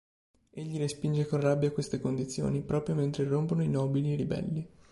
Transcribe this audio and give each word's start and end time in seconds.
Egli 0.49 0.79
respinge 0.79 1.27
con 1.27 1.41
rabbia 1.41 1.69
queste 1.69 1.99
condizioni, 1.99 2.63
proprio 2.63 2.95
mentre 2.95 3.21
irrompono 3.21 3.61
i 3.61 3.67
nobili 3.69 4.15
ribelli. 4.15 4.67